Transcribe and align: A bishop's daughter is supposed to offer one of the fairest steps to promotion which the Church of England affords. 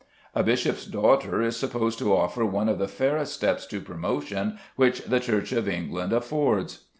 A 0.33 0.41
bishop's 0.41 0.87
daughter 0.87 1.43
is 1.43 1.57
supposed 1.57 1.99
to 1.99 2.17
offer 2.17 2.43
one 2.43 2.67
of 2.67 2.79
the 2.79 2.87
fairest 2.87 3.33
steps 3.35 3.67
to 3.67 3.79
promotion 3.79 4.57
which 4.75 5.03
the 5.03 5.19
Church 5.19 5.51
of 5.51 5.69
England 5.69 6.11
affords. 6.11 6.85